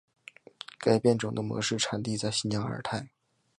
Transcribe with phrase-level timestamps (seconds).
[0.79, 3.11] 该物种的模式产地在新疆阿尔泰。